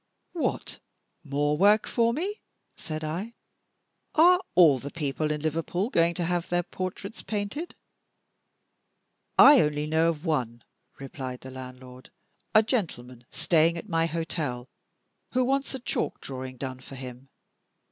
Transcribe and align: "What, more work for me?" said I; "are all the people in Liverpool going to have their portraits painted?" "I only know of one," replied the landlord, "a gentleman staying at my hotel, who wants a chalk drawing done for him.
"What, 0.33 0.79
more 1.23 1.55
work 1.59 1.85
for 1.87 2.11
me?" 2.11 2.41
said 2.75 3.03
I; 3.03 3.35
"are 4.15 4.41
all 4.55 4.79
the 4.79 4.89
people 4.89 5.29
in 5.29 5.41
Liverpool 5.41 5.91
going 5.91 6.15
to 6.15 6.25
have 6.25 6.49
their 6.49 6.63
portraits 6.63 7.21
painted?" 7.21 7.75
"I 9.37 9.61
only 9.61 9.85
know 9.85 10.09
of 10.09 10.25
one," 10.25 10.63
replied 10.97 11.41
the 11.41 11.51
landlord, 11.51 12.09
"a 12.55 12.63
gentleman 12.63 13.27
staying 13.29 13.77
at 13.77 13.89
my 13.89 14.07
hotel, 14.07 14.67
who 15.33 15.45
wants 15.45 15.75
a 15.75 15.79
chalk 15.79 16.19
drawing 16.19 16.57
done 16.57 16.79
for 16.79 16.95
him. 16.95 17.29